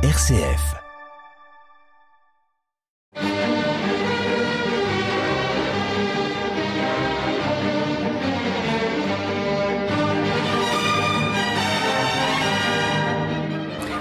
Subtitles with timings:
[0.00, 0.76] RCF.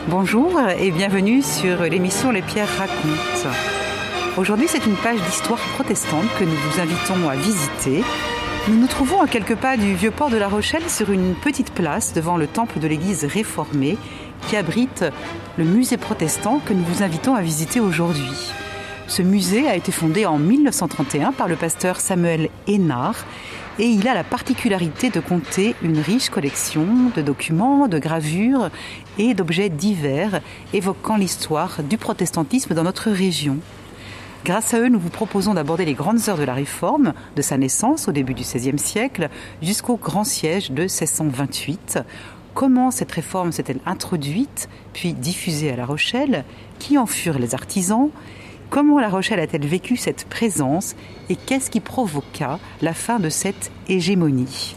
[0.08, 3.50] Bonjour et bienvenue sur l'émission Les Pierres racontent.
[4.38, 8.04] Aujourd'hui, c'est une page d'histoire protestante que nous vous invitons à visiter.
[8.68, 11.74] Nous nous trouvons à quelques pas du vieux port de La Rochelle sur une petite
[11.74, 13.98] place devant le temple de l'église réformée
[14.48, 15.04] qui abrite
[15.58, 18.54] le musée protestant que nous vous invitons à visiter aujourd'hui.
[19.08, 23.26] Ce musée a été fondé en 1931 par le pasteur Samuel Hénard
[23.78, 26.86] et il a la particularité de compter une riche collection
[27.16, 28.70] de documents, de gravures
[29.18, 30.42] et d'objets divers
[30.74, 33.58] évoquant l'histoire du protestantisme dans notre région.
[34.46, 37.58] Grâce à eux, nous vous proposons d'aborder les grandes heures de la Réforme, de sa
[37.58, 39.30] naissance au début du XVIe siècle
[39.62, 42.00] jusqu'au grand siège de 1628.
[42.58, 46.44] Comment cette réforme s'est-elle introduite, puis diffusée à La Rochelle
[46.80, 48.10] Qui en furent les artisans
[48.72, 50.96] Comment La Rochelle a-t-elle vécu cette présence
[51.30, 54.76] et qu'est-ce qui provoqua la fin de cette hégémonie?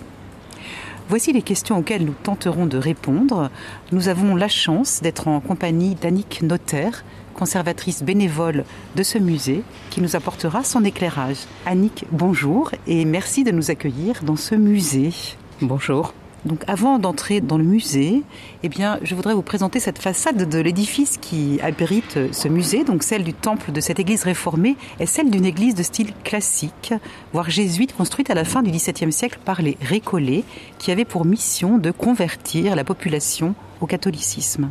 [1.09, 3.51] Voici les questions auxquelles nous tenterons de répondre.
[3.93, 7.03] Nous avons la chance d'être en compagnie d'Annick Notaire,
[7.33, 11.47] conservatrice bénévole de ce musée, qui nous apportera son éclairage.
[11.65, 15.15] Annick, bonjour et merci de nous accueillir dans ce musée.
[15.63, 16.13] Bonjour.
[16.47, 18.23] Donc avant d'entrer dans le musée,
[18.63, 23.03] eh bien, je voudrais vous présenter cette façade de l'édifice qui abrite ce musée, donc
[23.03, 26.95] celle du temple de cette église réformée est celle d'une église de style classique,
[27.35, 30.45] voire jésuite, construite à la fin du XVIIe siècle par les Récollets,
[30.79, 34.71] qui avaient pour mission de convertir la population au catholicisme.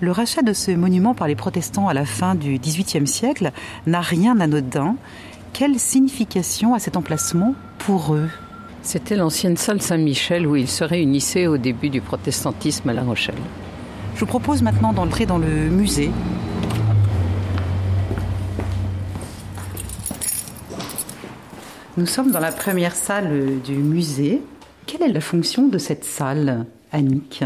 [0.00, 3.52] Le rachat de ce monument par les protestants à la fin du XVIIIe siècle
[3.86, 4.96] n'a rien d'anodin.
[5.52, 8.28] Quelle signification a cet emplacement pour eux?
[8.82, 13.34] C'était l'ancienne salle Saint-Michel où ils se réunissaient au début du protestantisme à La Rochelle.
[14.14, 16.10] Je vous propose maintenant d'entrer dans le musée.
[21.96, 24.40] Nous sommes dans la première salle du musée.
[24.86, 27.44] Quelle est la fonction de cette salle, Annick?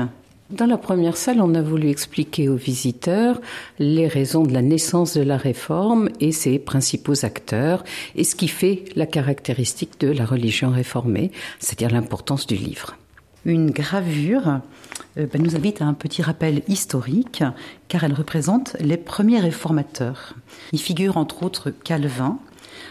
[0.50, 3.40] Dans la première salle, on a voulu expliquer aux visiteurs
[3.78, 7.82] les raisons de la naissance de la réforme et ses principaux acteurs,
[8.14, 12.96] et ce qui fait la caractéristique de la religion réformée, c'est-à-dire l'importance du livre.
[13.46, 14.60] Une gravure
[15.16, 17.42] euh, ben, nous invite à un petit rappel historique,
[17.88, 20.34] car elle représente les premiers réformateurs.
[20.72, 22.38] Il figure entre autres Calvin.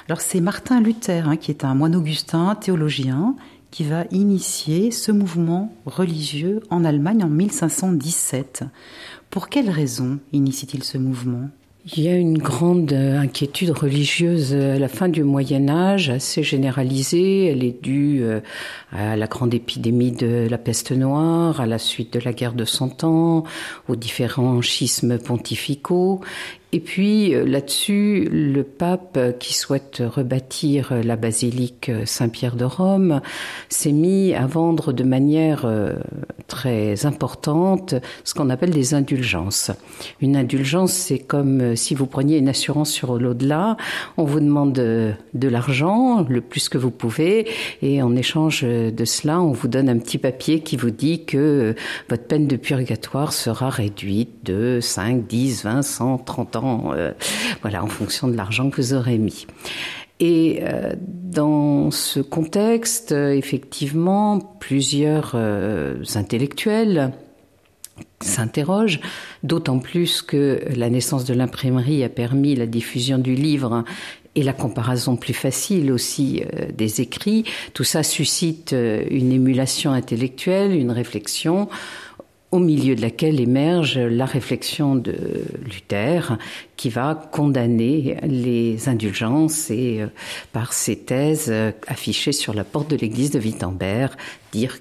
[0.08, 3.36] Alors c'est Martin Luther, hein, qui est un moine augustin, théologien,
[3.74, 8.66] qui va initier ce mouvement religieux en Allemagne en 1517.
[9.32, 11.50] Pour quelles raisons initie-t-il ce mouvement?
[11.98, 17.48] Il y a une grande inquiétude religieuse à la fin du Moyen Âge, assez généralisée.
[17.48, 18.42] Elle est due euh,
[18.92, 22.66] à la grande épidémie de la peste noire, à la suite de la guerre de
[22.66, 23.44] Cent Ans,
[23.90, 26.22] aux différents schismes pontificaux.
[26.74, 32.66] Et puis euh, là-dessus, le pape euh, qui souhaite rebâtir euh, la basilique Saint-Pierre de
[32.66, 33.22] Rome
[33.70, 35.68] s'est mis à vendre de manière
[36.48, 39.70] très importante ce qu'on appelle des indulgences.
[40.22, 43.78] Une indulgence, c'est comme si vous preniez une assurance sur l'au-delà.
[44.18, 47.48] On vous demande de l'argent, le plus que vous pouvez,
[47.82, 51.76] et en échange de cela, on vous donne un petit papier qui vous dit que
[52.10, 57.12] votre peine de purgatoire sera réduite de 5, 10, 20, 100, 30 ans euh,
[57.62, 59.48] voilà, en fonction de l'argent que vous aurez mis.
[60.20, 65.36] Et euh, dans ce contexte, euh, effectivement, plusieurs
[66.16, 67.12] intellectuels
[68.22, 69.02] s'interrogent,
[69.44, 73.84] d'autant plus que la naissance de l'imprimerie a permis la diffusion du livre
[74.36, 76.42] et la comparaison plus facile aussi
[76.76, 77.44] des écrits.
[77.74, 81.68] Tout ça suscite une émulation intellectuelle, une réflexion
[82.54, 85.16] au milieu de laquelle émerge la réflexion de
[85.66, 86.38] Luther,
[86.78, 90.08] qui va condamner les indulgences et, euh,
[90.52, 94.12] par ses thèses euh, affichées sur la porte de l'église de Wittenberg,
[94.52, 94.78] dire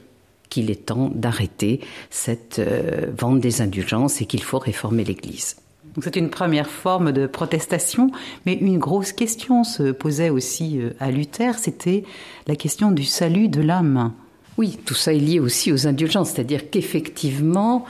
[0.51, 5.57] qu'il est temps d'arrêter cette euh, vente des indulgences et qu'il faut réformer l'église.
[6.03, 8.11] C'est une première forme de protestation,
[8.45, 12.05] mais une grosse question se posait aussi à Luther, c'était
[12.47, 14.13] la question du salut de l'âme.
[14.59, 17.85] Oui, tout ça est lié aussi aux indulgences, c'est-à-dire qu'effectivement,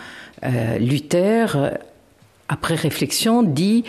[0.45, 1.79] euh, Luther,
[2.49, 3.85] après réflexion, dit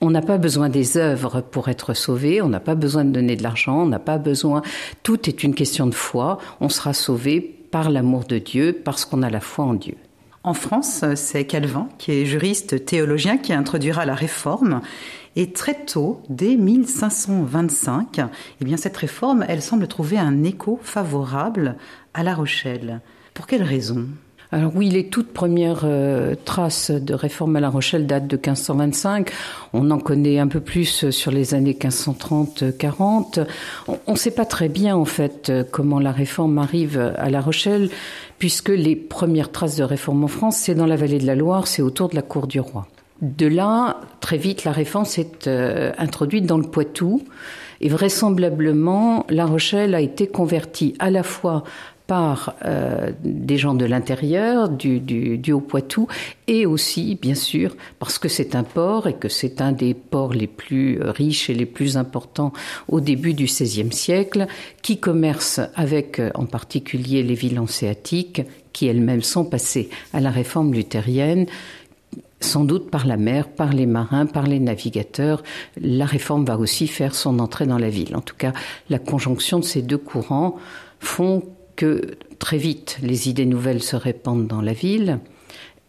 [0.00, 3.34] on n'a pas besoin des œuvres pour être sauvé, on n'a pas besoin de donner
[3.34, 4.62] de l'argent, on n'a pas besoin.
[5.02, 6.38] Tout est une question de foi.
[6.60, 9.96] On sera sauvé par l'amour de Dieu, parce qu'on a la foi en Dieu.
[10.44, 14.80] En France, c'est Calvin, qui est juriste théologien, qui introduira la réforme.
[15.38, 18.22] Et très tôt, dès 1525,
[18.60, 21.76] eh bien, cette réforme, elle semble trouver un écho favorable
[22.12, 23.00] à La Rochelle.
[23.34, 24.08] Pour quelle raison?
[24.50, 29.30] Alors oui, les toutes premières euh, traces de réforme à La Rochelle datent de 1525.
[29.74, 33.46] On en connaît un peu plus sur les années 1530-40.
[33.86, 37.90] On ne sait pas très bien en fait comment la réforme arrive à La Rochelle,
[38.40, 41.68] puisque les premières traces de réforme en France, c'est dans la vallée de la Loire,
[41.68, 42.88] c'est autour de la cour du roi.
[43.20, 47.24] De là, très vite, la réforme s'est euh, introduite dans le Poitou.
[47.80, 51.64] Et vraisemblablement, La Rochelle a été convertie à la fois
[52.06, 56.08] par euh, des gens de l'intérieur, du, du, Haut-Poitou,
[56.46, 60.32] et aussi, bien sûr, parce que c'est un port et que c'est un des ports
[60.32, 62.52] les plus riches et les plus importants
[62.88, 64.46] au début du XVIe siècle,
[64.80, 68.42] qui commerce avec en particulier les villes hanséatiques,
[68.72, 71.46] qui elles-mêmes sont passées à la réforme luthérienne,
[72.40, 75.42] sans doute par la mer, par les marins, par les navigateurs.
[75.80, 78.16] La réforme va aussi faire son entrée dans la ville.
[78.16, 78.52] En tout cas,
[78.90, 80.56] la conjonction de ces deux courants
[81.00, 81.42] font
[81.76, 85.20] que très vite les idées nouvelles se répandent dans la ville.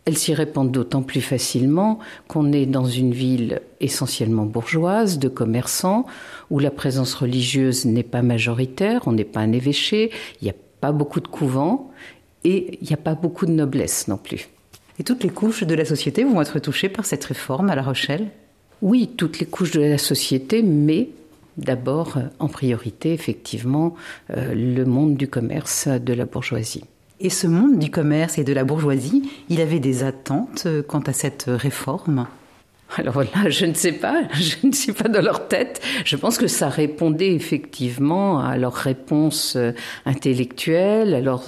[0.05, 6.05] Elles s'y répandent d'autant plus facilement qu'on est dans une ville essentiellement bourgeoise, de commerçants,
[6.49, 10.09] où la présence religieuse n'est pas majoritaire, on n'est pas un évêché,
[10.41, 11.91] il n'y a pas beaucoup de couvents
[12.43, 14.49] et il n'y a pas beaucoup de noblesse non plus.
[14.99, 17.81] Et toutes les couches de la société vont être touchées par cette réforme à La
[17.81, 18.27] Rochelle?
[18.81, 21.09] Oui, toutes les couches de la société, mais
[21.57, 23.95] d'abord euh, en priorité effectivement
[24.35, 26.83] euh, le monde du commerce de la bourgeoisie.
[27.21, 31.01] Et ce monde du commerce et de la bourgeoisie, il avait des attentes euh, quant
[31.01, 32.27] à cette réforme?
[32.97, 35.81] Alors voilà, je ne sais pas, je ne suis pas dans leur tête.
[36.05, 39.71] Je pense que ça répondait effectivement à leurs réponses euh,
[40.05, 41.45] intellectuelles, à leurs,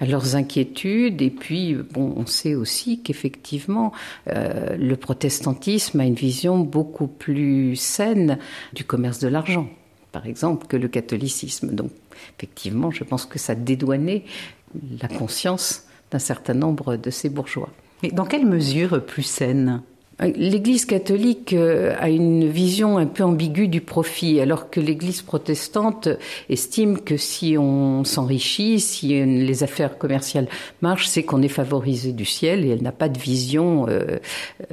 [0.00, 1.22] à leurs inquiétudes.
[1.22, 3.92] Et puis, bon, on sait aussi qu'effectivement,
[4.28, 8.38] euh, le protestantisme a une vision beaucoup plus saine
[8.72, 9.68] du commerce de l'argent,
[10.12, 11.72] par exemple, que le catholicisme.
[11.72, 11.90] Donc,
[12.38, 14.24] effectivement, je pense que ça dédouanait
[15.00, 17.70] la conscience d'un certain nombre de ces bourgeois.
[18.02, 19.82] Mais dans quelle mesure plus saine?
[20.18, 26.08] L'Église catholique euh, a une vision un peu ambiguë du profit, alors que l'Église protestante
[26.48, 30.48] estime que si on s'enrichit, si les affaires commerciales
[30.80, 34.18] marchent, c'est qu'on est favorisé du ciel et elle n'a pas de vision euh,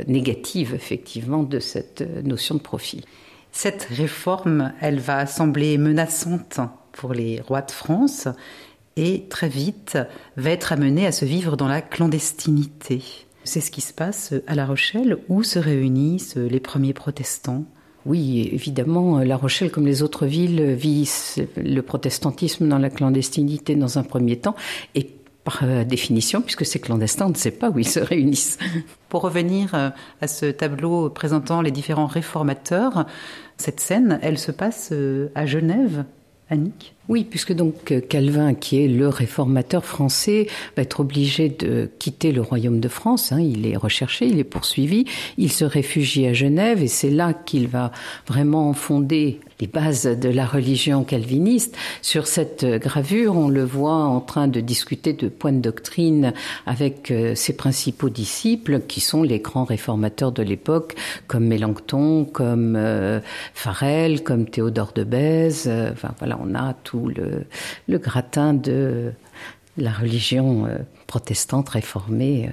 [0.08, 3.04] négative, effectivement, de cette notion de profit.
[3.52, 6.62] Cette réforme, elle va sembler menaçante
[6.94, 8.30] pour les rois de France
[8.96, 9.98] et très vite
[10.38, 13.02] va être amenée à se vivre dans la clandestinité.
[13.44, 17.66] C'est ce qui se passe à La Rochelle où se réunissent les premiers protestants.
[18.06, 21.10] Oui, évidemment, La Rochelle, comme les autres villes, vit
[21.58, 24.56] le protestantisme dans la clandestinité dans un premier temps
[24.96, 25.10] et
[25.44, 28.58] par définition, puisque c'est clandestin, on ne sait pas où ils se réunissent.
[29.10, 29.90] Pour revenir euh,
[30.22, 33.06] à ce tableau présentant les différents réformateurs,
[33.58, 36.06] cette scène, elle se passe euh, à Genève,
[36.50, 40.48] Annick oui, puisque donc euh, Calvin, qui est le réformateur français,
[40.78, 43.34] va être obligé de quitter le royaume de France.
[43.34, 43.42] Hein.
[43.42, 45.04] il est recherché, il est poursuivi.
[45.38, 47.92] Il se réfugie à Genève et c'est là qu'il va
[48.26, 51.76] vraiment fonder les bases de la religion calviniste.
[52.02, 56.34] Sur cette gravure, on le voit en train de discuter de points de doctrine
[56.66, 60.96] avec euh, ses principaux disciples, qui sont les grands réformateurs de l'époque,
[61.28, 63.20] comme Mélenchon, comme euh,
[63.54, 65.70] Farel, comme Théodore de Bèze.
[65.92, 69.12] Enfin voilà, on a tout le, gratin de
[69.78, 72.52] la religion euh, protestante réformée euh,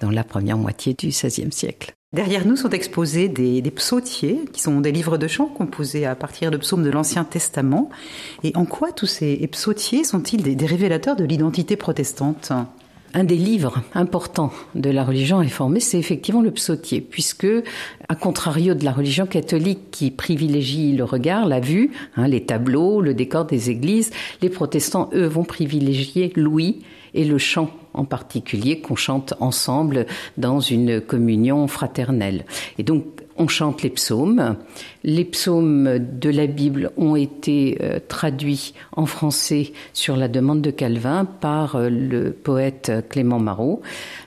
[0.00, 1.94] dans la première moitié du XVIe siècle.
[2.14, 6.50] Derrière nous sont exposés des, psautiers, qui sont des livres de chants composés à partir
[6.50, 7.90] de psaumes de l'Ancien Testament.
[8.42, 12.50] Et en quoi tous ces psautiers sont-ils des révélateurs de l'identité protestante?
[13.18, 17.48] Un des livres importants de la religion réformée, c'est effectivement le psautier, puisque,
[18.08, 23.00] à contrario de la religion catholique qui privilégie le regard, la vue, hein, les tableaux,
[23.00, 26.82] le décor des églises, les protestants, eux, vont privilégier l'ouïe
[27.14, 30.06] et le chant en particulier qu'on chante ensemble
[30.36, 32.44] dans une communion fraternelle.
[32.78, 33.04] Et donc
[33.38, 34.56] on chante les psaumes.
[35.04, 40.70] Les psaumes de la Bible ont été euh, traduits en français sur la demande de
[40.70, 43.80] Calvin par euh, le poète Clément Marot,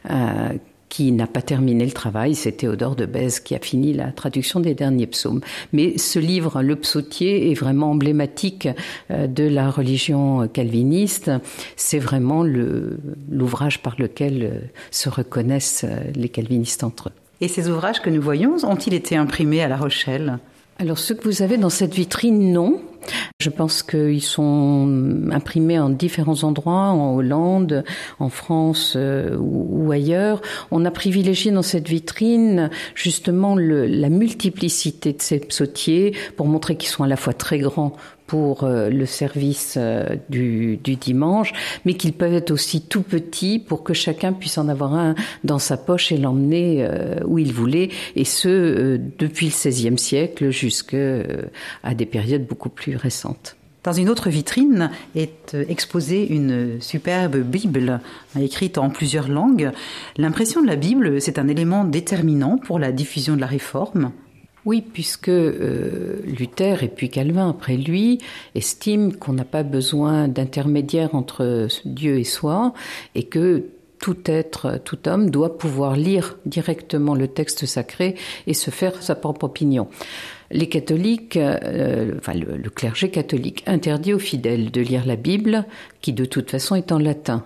[0.09, 0.49] euh,
[0.89, 4.59] qui n'a pas terminé le travail, c'est Théodore de Bèze qui a fini la traduction
[4.59, 5.39] des derniers psaumes.
[5.71, 8.67] Mais ce livre, Le Psautier, est vraiment emblématique
[9.09, 11.31] de la religion calviniste.
[11.77, 17.20] C'est vraiment l'ouvrage par lequel se reconnaissent les calvinistes entre eux.
[17.41, 20.37] Et ces ouvrages que nous voyons ont-ils été imprimés à La Rochelle?
[20.77, 22.81] Alors, ce que vous avez dans cette vitrine, non,
[23.39, 24.87] Je pense qu'ils sont
[25.31, 27.83] imprimés en différents endroits, en Hollande,
[28.19, 30.41] en France euh, ou, ailleurs.
[30.69, 36.89] On a privilégié dans cette vitrine justement la multiplicité de ces psautiers pour montrer qu'ils
[36.89, 37.93] sont à la fois très grands
[38.27, 41.51] pour euh, le service euh, du, du dimanche,
[41.83, 45.59] mais qu'ils peuvent être aussi tout petits pour que chacun puisse en avoir un dans
[45.59, 46.87] sa poche et l'emmener
[47.25, 51.23] où il voulait, et ce depuis le XVIe siècle jusqu'à
[51.93, 53.55] des périodes beaucoup plus récentes.
[53.83, 57.99] Dans une autre vitrine est exposée une superbe Bible
[58.39, 59.71] écrite en plusieurs langues.
[60.17, 64.11] L'impression de la Bible, c'est un élément déterminant pour la diffusion de la réforme.
[64.65, 68.19] Oui, puisque euh, Luther et puis Calvin, après lui,
[68.53, 72.73] estiment qu'on n'a pas besoin d'intermédiaire entre Dieu et soi
[73.15, 73.65] et que
[74.01, 78.15] tout être, tout homme doit pouvoir lire directement le texte sacré
[78.47, 79.87] et se faire sa propre opinion.
[80.49, 85.65] Les catholiques, euh, enfin le, le, clergé catholique interdit aux fidèles de lire la Bible,
[86.01, 87.45] qui de toute façon est en latin.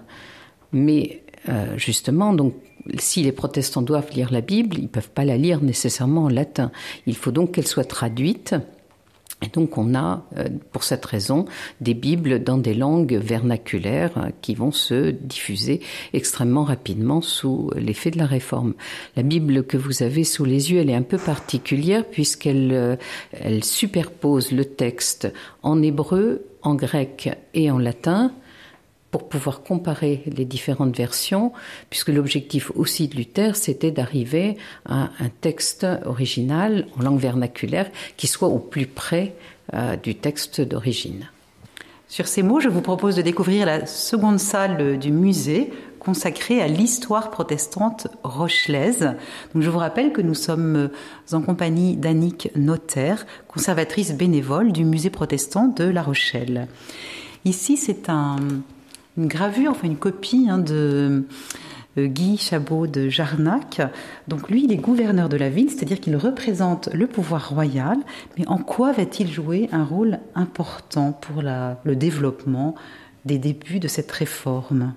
[0.71, 2.53] Mais euh, justement, donc
[2.97, 6.29] si les protestants doivent lire la Bible, ils ne peuvent pas la lire nécessairement en
[6.29, 6.71] latin.
[7.05, 8.55] Il faut donc qu'elle soit traduite.
[9.45, 11.45] Et donc on a, euh, pour cette raison,
[11.79, 15.81] des Bibles dans des langues vernaculaires euh, qui vont se diffuser
[16.13, 18.73] extrêmement rapidement sous l'effet de la réforme.
[19.15, 22.95] La Bible que vous avez sous les yeux, elle est un peu particulière puisqu'elle euh,
[23.31, 28.31] elle superpose le texte en hébreu, en grec et en latin
[29.15, 31.53] pour pouvoir comparer les différentes versions,
[31.89, 38.27] puisque l'objectif aussi de Luther, c'était d'arriver à un texte original en langue vernaculaire qui
[38.27, 39.33] soit au plus près
[39.73, 41.29] euh, du texte d'origine.
[42.09, 46.67] Sur ces mots, je vous propose de découvrir la seconde salle du musée consacrée à
[46.67, 49.15] l'histoire protestante rochelaise.
[49.53, 50.89] Donc je vous rappelle que nous sommes
[51.31, 56.67] en compagnie d'Annick Notaire, conservatrice bénévole du musée protestant de La Rochelle.
[57.45, 58.37] Ici, c'est un,
[59.17, 61.25] une gravure, enfin une copie hein, de
[61.97, 63.81] euh, Guy Chabot de Jarnac.
[64.27, 67.97] Donc lui, il est gouverneur de la ville, c'est-à-dire qu'il représente le pouvoir royal,
[68.37, 72.75] mais en quoi va-t-il jouer un rôle important pour le développement
[73.23, 74.93] des débuts de cette réforme?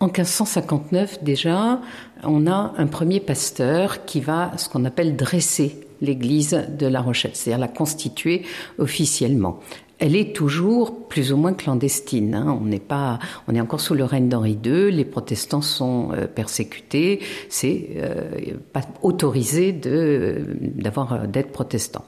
[0.00, 1.80] En 1559 déjà,
[2.24, 7.30] on a un premier pasteur qui va ce qu'on appelle dresser l'église de La Rochelle,
[7.34, 8.42] c'est-à-dire la constituer
[8.78, 9.60] officiellement
[10.02, 12.34] elle est toujours plus ou moins clandestine.
[12.34, 12.58] Hein.
[12.60, 14.90] On n'est pas, on est encore sous le règne d'Henri II.
[14.90, 17.20] Les protestants sont euh, persécutés.
[17.48, 18.32] C'est euh,
[18.72, 22.04] pas autorisé d'avoir euh, d'être protestant.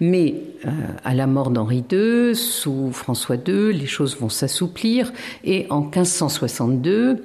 [0.00, 0.34] Mais
[1.04, 5.12] à la mort d'Henri II, sous François II, les choses vont s'assouplir
[5.44, 7.22] et en 1562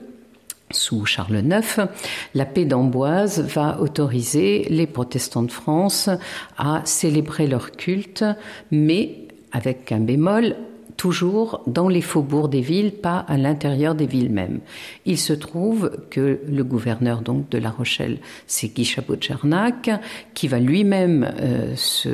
[0.69, 1.87] sous Charles IX,
[2.35, 6.09] la paix d'Amboise va autoriser les protestants de France
[6.57, 8.23] à célébrer leur culte,
[8.69, 10.55] mais avec un bémol,
[10.97, 14.59] toujours dans les faubourgs des villes, pas à l'intérieur des villes mêmes.
[15.05, 19.89] Il se trouve que le gouverneur donc de La Rochelle, c'est Guy Chabot de Jarnac,
[20.33, 22.09] qui va lui-même euh, se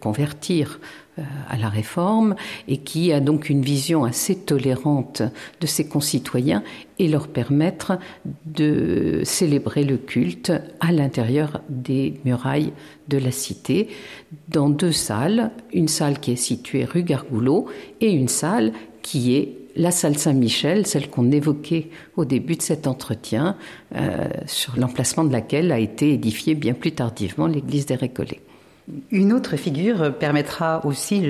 [0.00, 0.80] convertir
[1.48, 2.34] à la réforme
[2.68, 5.22] et qui a donc une vision assez tolérante
[5.60, 6.62] de ses concitoyens
[6.98, 7.98] et leur permettre
[8.44, 12.72] de célébrer le culte à l'intérieur des murailles
[13.08, 13.88] de la cité
[14.48, 17.66] dans deux salles, une salle qui est située rue Gargoulot
[18.00, 22.86] et une salle qui est la salle Saint-Michel, celle qu'on évoquait au début de cet
[22.86, 23.56] entretien,
[23.94, 28.40] euh, sur l'emplacement de laquelle a été édifiée bien plus tardivement l'église des Récollets.
[29.10, 31.24] Une autre figure permettra aussi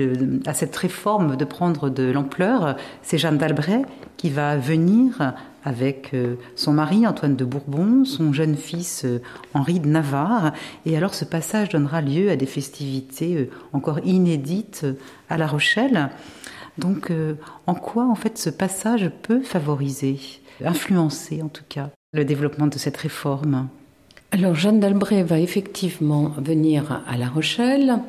[0.45, 3.81] à cette réforme de prendre de l'ampleur, c'est Jeanne d'Albret
[4.15, 5.33] qui va venir
[5.67, 9.21] avec euh, son mari Antoine de Bourbon, son jeune fils euh,
[9.53, 10.53] Henri de Navarre.
[10.85, 14.85] Et alors ce passage donnera lieu à des festivités euh, encore inédites
[15.29, 16.09] à La Rochelle.
[16.77, 17.11] Donc
[17.65, 20.19] en quoi en fait ce passage peut favoriser,
[20.63, 23.67] influencer en tout cas le développement de cette réforme?
[24.31, 27.99] Alors Jeanne d'Albret va effectivement venir à La Rochelle.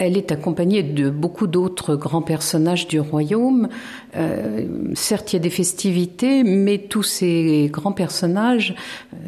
[0.00, 3.68] Elle est accompagnée de beaucoup d'autres grands personnages du royaume.
[4.16, 8.74] Euh, certes, il y a des festivités, mais tous ces grands personnages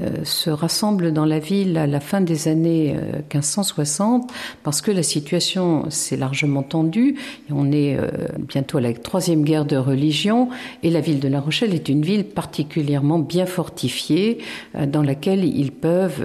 [0.00, 2.96] euh, se rassemblent dans la ville à la fin des années
[3.34, 7.16] 1560 euh, parce que la situation s'est largement tendue.
[7.50, 10.48] On est euh, bientôt à la troisième guerre de religion
[10.82, 14.38] et la ville de La Rochelle est une ville particulièrement bien fortifiée
[14.86, 16.24] dans laquelle ils peuvent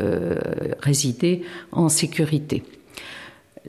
[0.79, 2.63] résider en sécurité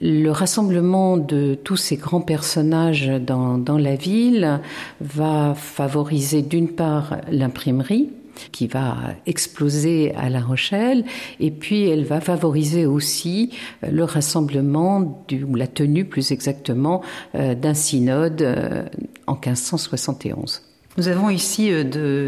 [0.01, 4.61] le rassemblement de tous ces grands personnages dans, la ville
[5.01, 8.09] va favoriser d'une part l'imprimerie,
[8.53, 11.03] qui va exploser à La Rochelle,
[11.41, 13.51] et puis elle va favoriser aussi
[13.85, 17.01] le rassemblement, ou la tenue plus exactement,
[17.33, 18.87] d'un synode
[19.27, 20.61] en 1571.
[20.97, 21.71] Nous avons ici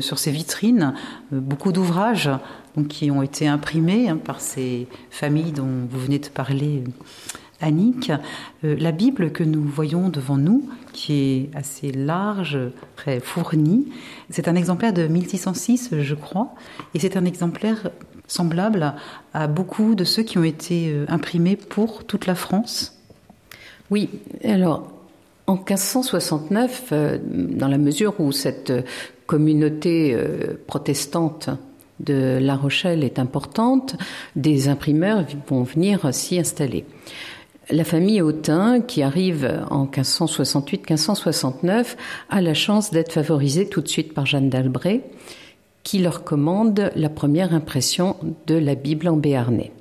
[0.02, 0.94] sur ces vitrines
[1.32, 2.30] beaucoup d'ouvrages
[2.90, 6.84] qui ont été imprimés hein, par ces familles dont vous venez de parler,
[7.62, 8.12] Annick.
[8.64, 12.58] Euh, la Bible que nous voyons devant nous, qui est assez large,
[12.96, 13.88] très fournie,
[14.30, 16.54] c'est un exemplaire de 1606, je crois,
[16.94, 17.92] et c'est un exemplaire
[18.28, 18.94] semblable
[19.34, 22.98] à beaucoup de ceux qui ont été euh, imprimés pour toute la France.
[23.90, 24.10] Oui,
[24.44, 24.92] alors
[25.48, 28.74] en 1569, euh, dans la mesure où cette
[29.26, 30.18] communauté
[30.68, 31.50] protestante
[32.02, 33.96] de La Rochelle est importante,
[34.36, 36.86] des imprimeurs vont venir s'y installer.
[37.72, 41.96] La famille Autain, qui arrive en 1568-1569,
[42.30, 45.04] a la chance d'être favorisée tout de suite par Jeanne d'Albret,
[45.84, 49.72] qui leur commande la première impression de la Bible en béarnais.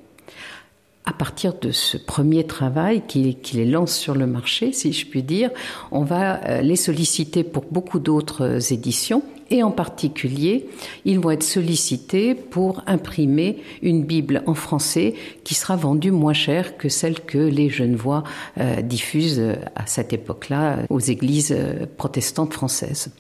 [1.07, 5.23] À partir de ce premier travail qui, les lance sur le marché, si je puis
[5.23, 5.51] dire,
[5.91, 10.69] on va euh, les solliciter pour beaucoup d'autres éditions et en particulier,
[11.05, 16.77] ils vont être sollicités pour imprimer une Bible en français qui sera vendue moins cher
[16.77, 18.23] que celle que les Genevois
[18.59, 23.11] euh, diffusent à cette époque-là aux églises euh, protestantes françaises.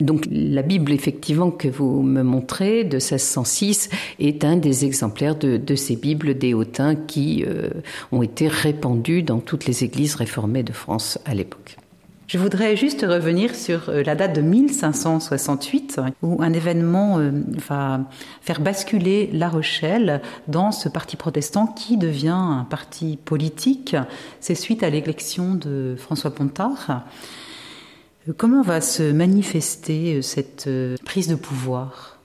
[0.00, 3.88] Donc la Bible, effectivement, que vous me montrez, de 1606,
[4.18, 7.70] est un des exemplaires de, ces Bibles des Hautains qui euh,
[8.12, 11.76] ont été répandues dans toutes les églises réformées de France à l'époque.
[12.26, 17.30] Je voudrais juste revenir sur euh, la date de 1568, où un événement euh,
[17.68, 18.00] va
[18.40, 23.94] faire basculer La Rochelle dans ce parti protestant qui devient un parti politique.
[24.40, 27.04] C'est suite à l'élection de François Pontard.
[28.28, 30.68] Euh, comment va se manifester cette
[31.04, 32.18] prise de pouvoir?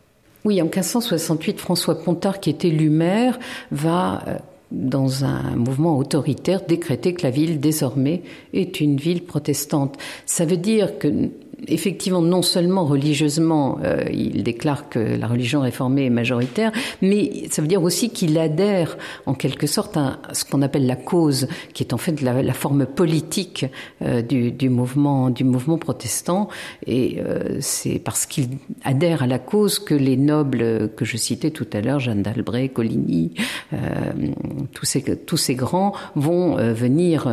[0.43, 3.37] Oui, en 1568, François Pontard, qui était élu maire,
[3.71, 4.23] va
[4.71, 9.97] dans un mouvement autoritaire, décréter que la ville désormais est une ville protestante.
[10.25, 11.29] Ça veut dire que
[11.67, 17.61] effectivement, non seulement religieusement, euh, il déclare que la religion réformée est majoritaire, mais ça
[17.61, 21.83] veut dire aussi qu'il adhère en quelque sorte à ce qu'on appelle la cause, qui
[21.83, 23.65] est en fait la, forme politique
[24.01, 26.49] euh, du, du, mouvement du mouvement protestant.
[26.85, 28.49] Et euh, c'est parce qu'il
[28.83, 32.69] adhère à la cause que les nobles que je citais tout à l'heure, Jeanne d'Albret,
[32.69, 33.33] Coligny,
[33.73, 33.77] euh,
[34.73, 37.27] tous ces tous ces grands vont euh, venir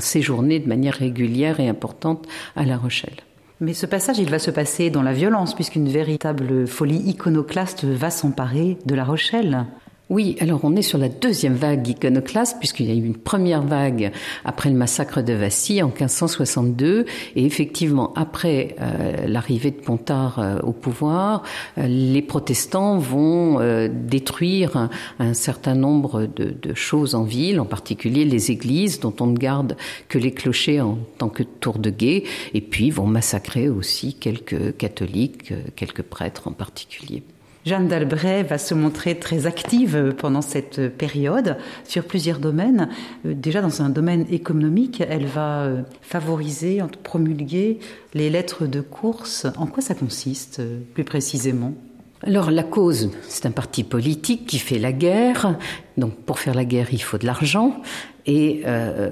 [0.00, 3.23] séjourner de manière régulière et importante à La Rochelle.
[3.64, 8.10] Mais ce passage, il va se passer dans la violence, puisqu'une véritable folie iconoclaste va
[8.10, 9.64] s'emparer de La Rochelle.
[10.10, 13.62] Oui, alors on est sur la deuxième vague iconoclaste, puisqu'il y a eu une première
[13.62, 14.12] vague
[14.44, 20.58] après le massacre de Vassy en 1562, et effectivement, après euh, l'arrivée de Pontard euh,
[20.60, 21.42] au pouvoir,
[21.78, 28.26] euh, les protestants vont détruire un, certain nombre de, de, choses en ville, en particulier
[28.26, 29.74] les églises, dont on ne garde
[30.08, 34.76] que les clochers en tant que tour de guet, et puis vont massacrer aussi quelques
[34.76, 37.22] catholiques, quelques prêtres en particulier.
[37.64, 42.88] Jeanne d'Albret va se montrer très active pendant cette période sur plusieurs domaines.
[43.24, 47.78] Euh, déjà dans un domaine économique, elle va euh, favoriser, promulguer
[48.12, 49.46] les lettres de course.
[49.56, 51.74] En quoi ça consiste euh, plus précisément?
[52.22, 55.58] Alors la cause, c'est un parti politique qui fait la guerre.
[55.96, 57.82] Donc pour faire la guerre, il faut de l'argent.
[58.26, 59.10] Et euh,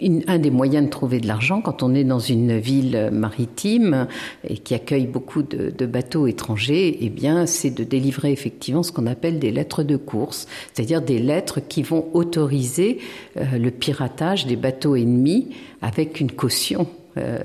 [0.00, 4.06] un des moyens de trouver de l'argent quand on est dans une ville maritime
[4.48, 8.92] et qui accueille beaucoup de, de bateaux étrangers, eh bien, c'est de délivrer effectivement ce
[8.92, 12.98] qu'on appelle des lettres de course, c'est-à-dire des lettres qui vont autoriser
[13.36, 15.48] euh, le piratage des bateaux ennemis
[15.82, 17.38] avec une caution euh,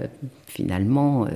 [0.45, 1.29] finalement euh,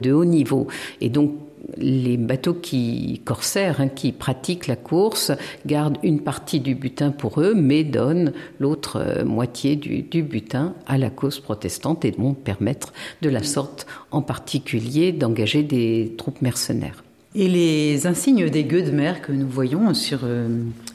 [0.00, 0.68] de haut niveau.
[1.00, 1.32] Et donc
[1.76, 5.32] les bateaux qui corsaires hein, qui pratiquent la course
[5.66, 10.98] gardent une partie du butin pour eux, mais donnent l'autre euh, moitié du, butin à
[10.98, 17.04] la cause protestante et vont permettre de la sorte en particulier d'engager des troupes mercenaires.
[17.34, 20.48] Et les insignes des gueux de mer que nous voyons sur euh,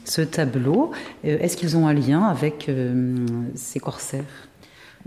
[0.04, 0.92] ce tableau,
[1.24, 2.70] euh, est-ce qu'ils ont un lien avec
[3.54, 4.47] ces corsaires?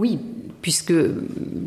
[0.02, 0.18] Oui,
[0.64, 0.96] puisque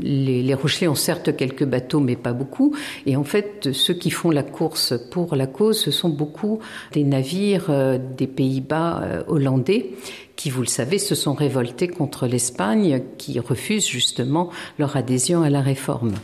[0.03, 2.75] les, les ont certes quelques bateaux, mais pas beaucoup.
[3.07, 6.59] Et en fait, ceux qui font la course pour la cause, ce sont beaucoup
[6.91, 9.91] des navires euh, des Pays-Bas euh, hollandais
[10.37, 15.51] qui, vous le savez, se sont révoltés contre l'Espagne qui refuse justement leur adhésion à
[15.51, 16.15] la réforme.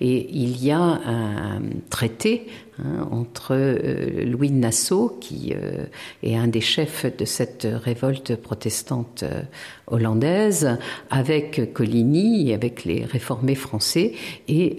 [0.00, 2.46] Et il y a un traité
[2.80, 5.86] Hein, entre euh, Louis de Nassau, qui euh,
[6.22, 9.42] est un des chefs de cette révolte protestante euh,
[9.88, 10.78] hollandaise,
[11.10, 14.12] avec Coligny, avec les réformés français,
[14.46, 14.78] et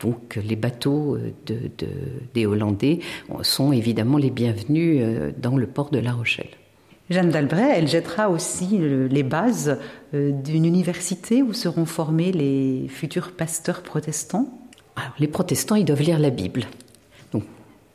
[0.00, 1.70] donc les bateaux de,
[2.34, 2.98] des Hollandais
[3.42, 5.02] sont évidemment les bienvenus
[5.38, 6.50] dans le port de La Rochelle.
[7.10, 9.78] Jeanne d'Albret, elle jettera aussi les bases
[10.12, 14.58] d'une université où seront formés les futurs pasteurs protestants.
[14.96, 16.64] Alors, les protestants, ils doivent lire la Bible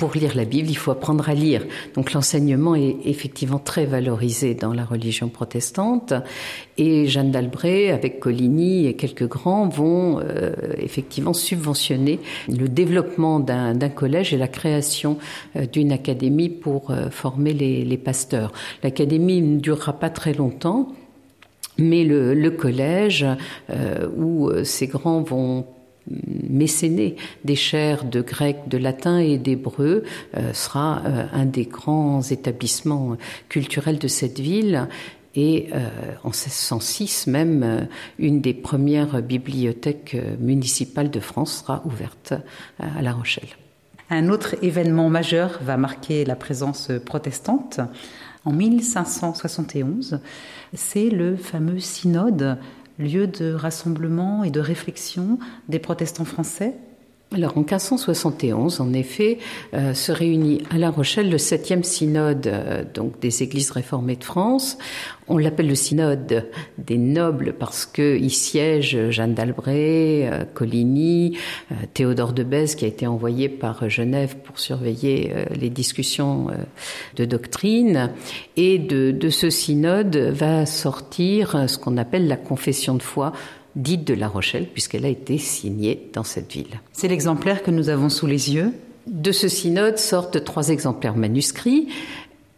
[0.03, 1.65] pour lire la Bible, il faut apprendre à lire.
[1.95, 6.13] Donc l'enseignement est effectivement très valorisé dans la religion protestante.
[6.77, 13.89] Et Jeanne d'Albret, avec Coligny et quelques grands, vont euh, effectivement subventionner le développement d'un
[13.89, 15.19] collège et la création
[15.55, 18.51] euh, d'une académie pour euh, former les, pasteurs.
[18.83, 20.91] L'académie ne durera pas très longtemps.
[21.77, 23.25] Mais le, collège
[24.17, 25.65] où ces grands vont
[26.07, 30.03] mécéné des chaires de grec, de latin et d'hébreu
[30.37, 33.17] euh, sera euh, un des grands établissements
[33.49, 34.87] culturels de cette ville
[35.35, 35.87] et euh,
[36.23, 37.87] en 1606 même
[38.19, 42.33] une des premières bibliothèques municipales de France sera ouverte
[42.79, 43.49] à La Rochelle.
[44.09, 47.79] Un autre événement majeur va marquer la présence protestante
[48.45, 50.19] en 1571,
[50.73, 52.57] c'est le fameux synode
[52.99, 56.75] lieu de rassemblement et de réflexion des protestants français
[57.33, 59.39] alors en 1571, en effet,
[59.73, 64.23] euh, se réunit à La Rochelle le septième synode euh, donc des Églises réformées de
[64.23, 64.77] France.
[65.27, 71.37] On l'appelle le synode des nobles parce que y siègent Jeanne d'Albret, euh, Coligny,
[71.93, 76.47] Théodore de Bèze qui a été envoyé par Genève pour surveiller les discussions
[77.15, 78.11] de doctrine.
[78.57, 83.33] Et de, de ce synode va sortir ce qu'on appelle la confession de foi
[83.75, 86.81] dite de La Rochelle, puisqu'elle a été signée dans cette ville.
[86.91, 88.73] C'est l'exemplaire que nous avons sous les yeux.
[89.07, 91.89] De ce synode sortent trois exemplaires manuscrits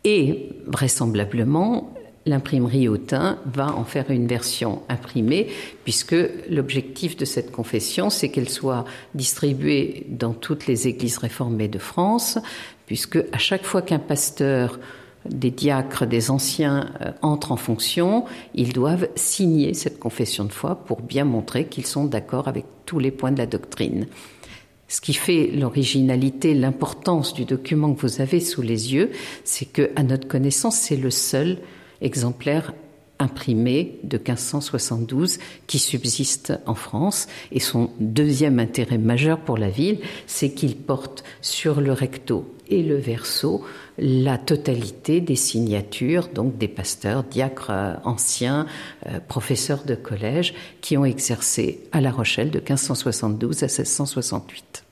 [0.04, 5.48] et vraisemblablement l'imprimerie Autun va en faire une version imprimée,
[5.84, 6.16] puisque
[6.50, 12.40] l'objectif de cette confession, c'est qu'elle soit distribuée dans toutes les églises réformées de France,
[12.88, 14.80] puisque à chaque fois qu'un pasteur
[15.30, 20.76] des diacres, des anciens euh, entrent en fonction, ils doivent signer cette confession de foi
[20.76, 24.08] pour bien montrer qu'ils sont d'accord avec tous les points de la doctrine.
[24.88, 29.12] Ce qui fait l'originalité, l'importance du document que vous avez sous les yeux,
[29.44, 31.58] c'est que, à notre connaissance, c'est le seul
[32.02, 32.74] exemplaire
[33.26, 37.28] imprimé de 1572 qui subsiste en France.
[37.52, 42.82] Et son deuxième intérêt majeur pour la ville, c'est qu'il porte sur le recto et
[42.82, 43.64] le verso
[43.98, 48.66] la totalité des signatures, donc des pasteurs, diacres euh, anciens,
[49.06, 54.85] euh, professeurs de collège, qui ont exercé à La Rochelle de 1572 à 1668.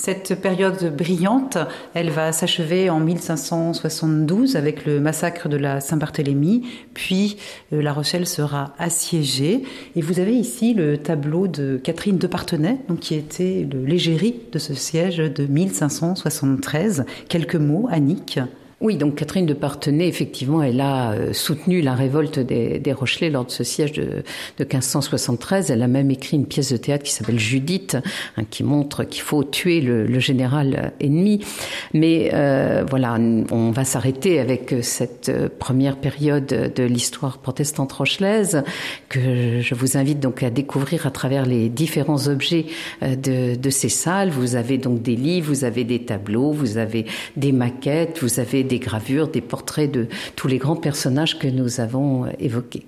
[0.00, 1.58] Cette période brillante,
[1.92, 6.62] elle va s'achever en 1572 avec le massacre de la Saint-Barthélemy,
[6.94, 7.36] puis
[7.72, 9.64] euh, La Rochelle sera assiégée.
[9.96, 14.36] Et vous avez ici le tableau de Catherine de Partenay, donc qui était le légérie
[14.52, 17.04] de ce siège de 1573.
[17.28, 18.38] Quelques mots, Annick
[18.80, 23.44] oui, donc Catherine de Partenay, effectivement, elle a euh, soutenu la révolte des, Rochelais lors
[23.44, 24.22] de ce siège de,
[24.58, 25.72] de, 1573.
[25.72, 27.96] Elle a même écrit une pièce de théâtre qui s'appelle Judith,
[28.36, 31.44] hein, qui montre qu'il faut tuer le, le, général ennemi.
[31.92, 33.18] Mais euh, voilà,
[33.50, 38.62] on va s'arrêter avec cette première période de l'histoire protestante rochelaise
[39.08, 42.66] que je vous invite donc à découvrir à travers les différents objets
[43.02, 44.30] euh, de, de ces salles.
[44.30, 48.67] Vous avez donc des livres, vous avez des tableaux, vous avez des maquettes, vous avez
[48.68, 52.86] des gravures, des portraits de tous les grands personnages que nous avons euh, évoqués.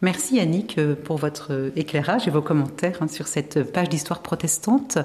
[0.00, 4.22] Merci Annick euh, pour votre euh, éclairage et vos commentaires hein, sur cette page d'histoire
[4.22, 4.98] protestante.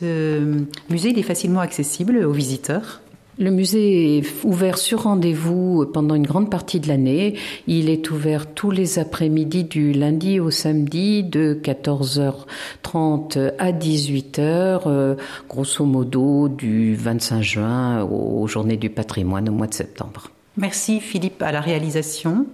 [0.00, 3.01] Le musée est facilement accessible aux visiteurs.
[3.38, 7.38] Le musée est ouvert sur rendez-vous pendant une grande partie de l'année.
[7.66, 15.16] Il est ouvert tous les après-midi du lundi au samedi de 14h30 à 18h,
[15.48, 20.28] grosso modo du 25 juin aux journées du patrimoine au mois de septembre.
[20.58, 22.44] Merci Philippe à la réalisation.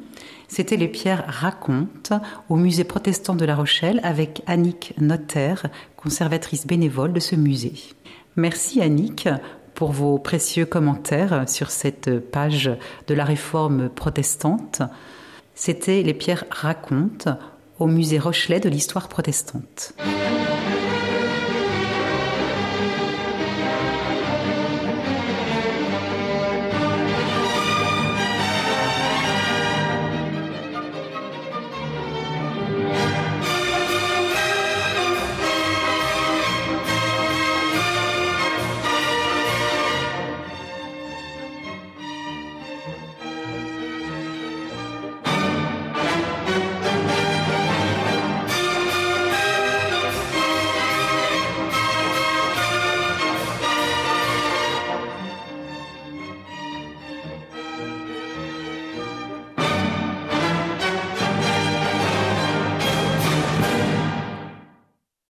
[0.47, 7.13] C'était Les Pierres racontent au musée protestant de La Rochelle avec Annick Notaire, conservatrice bénévole
[7.13, 7.75] de ce musée.
[8.37, 9.29] Merci Annick
[9.79, 12.69] pour vos précieux commentaires sur cette page
[13.07, 14.83] de la réforme protestante.
[15.55, 17.39] C'était Les Pierres racontent
[17.79, 19.95] au musée Rochelet de l'histoire protestante.